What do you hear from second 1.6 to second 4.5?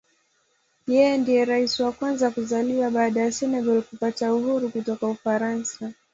wa kwanza kuzaliwa baada ya Senegal kupata